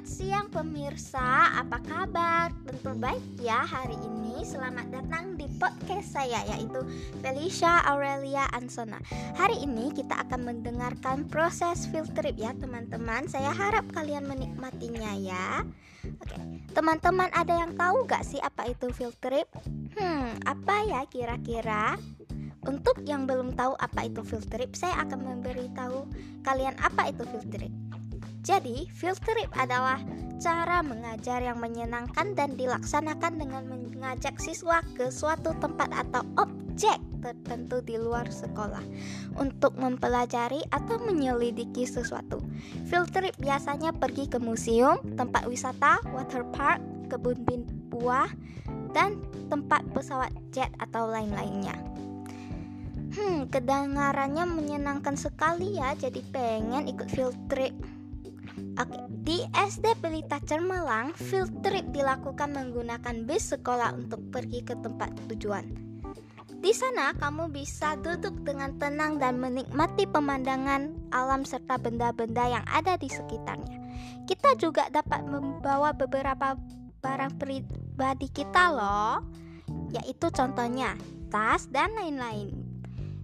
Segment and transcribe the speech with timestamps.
[0.00, 1.28] Selamat siang pemirsa,
[1.60, 2.48] apa kabar?
[2.64, 6.80] Tentu baik ya hari ini Selamat datang di podcast saya yaitu
[7.20, 8.96] Felicia Aurelia Ansona
[9.36, 15.68] Hari ini kita akan mendengarkan proses field trip ya teman-teman Saya harap kalian menikmatinya ya
[16.16, 19.52] Oke, teman-teman ada yang tahu gak sih apa itu field trip?
[20.00, 22.00] Hmm, apa ya kira-kira?
[22.64, 26.08] Untuk yang belum tahu apa itu field trip, saya akan memberitahu
[26.40, 27.72] kalian apa itu field trip.
[28.50, 30.02] Jadi, field trip adalah
[30.42, 37.78] cara mengajar yang menyenangkan dan dilaksanakan dengan mengajak siswa ke suatu tempat atau objek tertentu
[37.78, 38.82] di luar sekolah
[39.38, 42.42] untuk mempelajari atau menyelidiki sesuatu.
[42.90, 47.46] Field trip biasanya pergi ke museum, tempat wisata, water park, kebun
[47.86, 48.34] buah,
[48.90, 51.78] dan tempat pesawat jet atau lain-lainnya.
[53.14, 57.99] Hmm, kedengarannya menyenangkan sekali ya, jadi pengen ikut field trip.
[59.20, 65.68] Di SD Pelita Cermelang, field trip dilakukan menggunakan bis sekolah untuk pergi ke tempat tujuan.
[66.60, 73.00] Di sana kamu bisa duduk dengan tenang dan menikmati pemandangan alam serta benda-benda yang ada
[73.00, 73.80] di sekitarnya.
[74.24, 76.56] Kita juga dapat membawa beberapa
[77.00, 79.24] barang pribadi kita loh,
[79.92, 80.96] yaitu contohnya
[81.32, 82.52] tas dan lain-lain.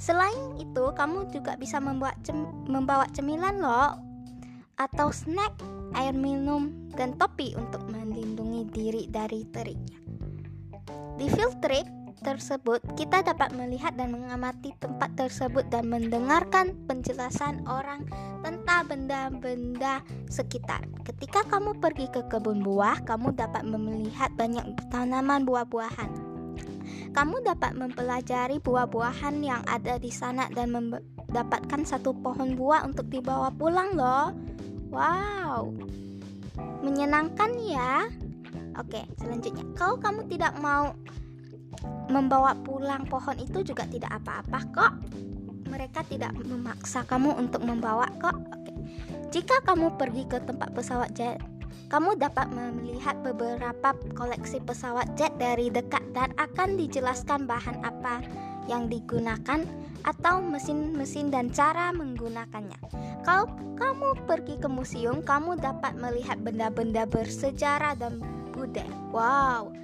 [0.00, 3.98] Selain itu, kamu juga bisa membawa cemilan loh
[4.78, 5.52] atau snack,
[5.94, 10.00] air minum, dan topi untuk melindungi diri dari teriknya.
[11.18, 11.86] Di field trip
[12.22, 18.06] tersebut, kita dapat melihat dan mengamati tempat tersebut dan mendengarkan penjelasan orang
[18.42, 20.82] tentang benda-benda sekitar.
[21.06, 26.10] Ketika kamu pergi ke kebun buah, kamu dapat melihat banyak tanaman buah-buahan.
[27.14, 33.50] Kamu dapat mempelajari buah-buahan yang ada di sana dan mendapatkan satu pohon buah untuk dibawa
[33.50, 34.34] pulang loh.
[34.88, 35.72] Wow,
[36.80, 38.08] menyenangkan ya.
[38.78, 40.94] Oke, selanjutnya, kalau kamu tidak mau
[42.08, 44.92] membawa pulang pohon itu juga tidak apa-apa kok.
[45.68, 48.38] Mereka tidak memaksa kamu untuk membawa kok.
[48.54, 48.72] Oke.
[49.28, 51.36] Jika kamu pergi ke tempat pesawat jet,
[51.92, 58.24] kamu dapat melihat beberapa koleksi pesawat jet dari dekat dan akan dijelaskan bahan apa
[58.68, 59.64] yang digunakan
[60.06, 62.78] atau mesin-mesin dan cara menggunakannya.
[63.22, 68.22] Kalau kamu pergi ke museum, kamu dapat melihat benda-benda bersejarah dan
[68.54, 68.90] budaya.
[69.14, 69.74] Wow,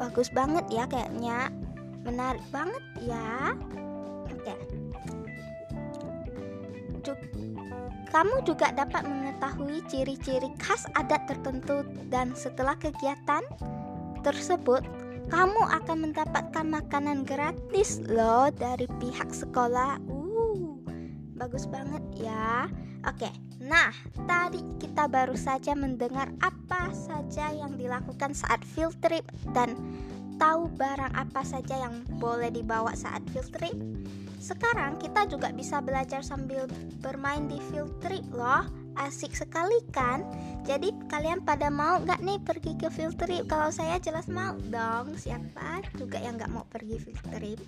[0.00, 1.52] bagus banget ya kayaknya.
[2.04, 3.56] Menarik banget ya.
[4.32, 4.54] Oke.
[8.14, 13.44] Kamu juga dapat mengetahui ciri-ciri khas adat tertentu dan setelah kegiatan
[14.24, 14.80] tersebut
[15.26, 19.98] kamu akan mendapatkan makanan gratis loh dari pihak sekolah.
[20.06, 20.78] Uh,
[21.34, 22.70] bagus banget ya.
[23.06, 23.30] Oke,
[23.62, 23.94] nah
[24.26, 29.22] tadi kita baru saja mendengar apa saja yang dilakukan saat field trip
[29.54, 29.78] dan
[30.42, 33.76] tahu barang apa saja yang boleh dibawa saat field trip.
[34.42, 36.70] Sekarang kita juga bisa belajar sambil
[37.02, 38.85] bermain di field trip loh.
[38.96, 40.24] Asik sekali kan?
[40.64, 43.46] Jadi kalian pada mau gak nih pergi ke field trip?
[43.46, 45.14] Kalau saya jelas mau dong.
[45.20, 47.60] Siapa juga yang gak mau pergi field trip?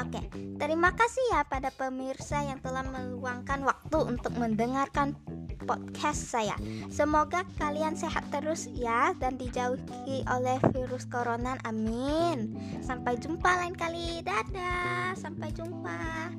[0.00, 0.20] Oke,
[0.56, 5.14] terima kasih ya pada pemirsa yang telah meluangkan waktu untuk mendengarkan
[5.62, 6.56] podcast saya.
[6.90, 11.54] Semoga kalian sehat terus ya dan dijauhi oleh virus corona.
[11.62, 12.58] Amin.
[12.82, 14.24] Sampai jumpa lain kali.
[14.24, 15.14] Dadah.
[15.14, 16.32] Sampai jumpa.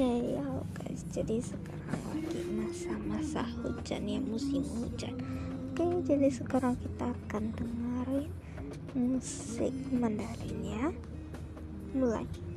[0.00, 0.44] Ya
[0.80, 5.14] guys, jadi sekarang lagi masa-masa hujan ya musim hujan.
[5.72, 8.32] Oke, jadi sekarang kita akan dengerin
[8.96, 10.88] musik Mandarin ya.
[11.92, 12.49] Mulai.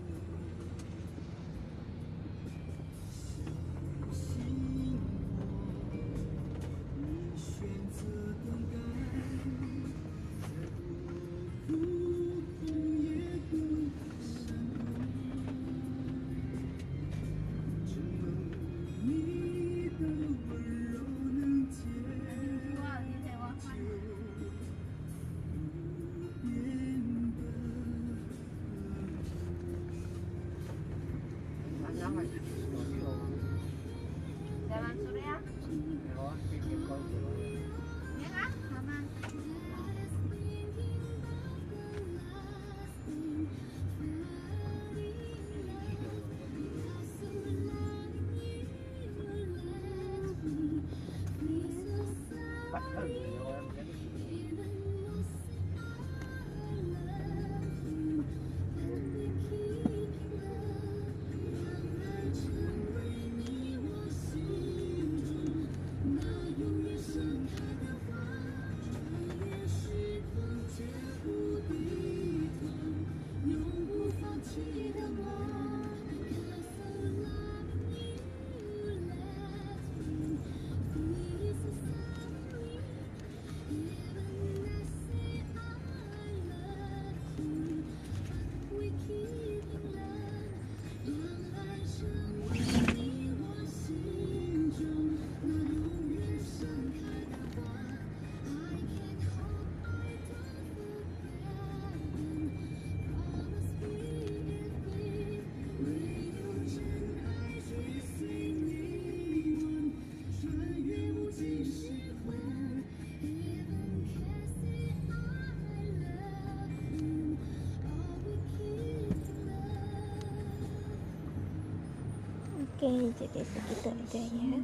[122.84, 124.60] Oke jadi segitu aja ya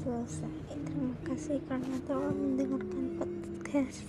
[0.00, 0.56] selesai.
[0.72, 4.00] Terima kasih karena telah mendengarkan podcast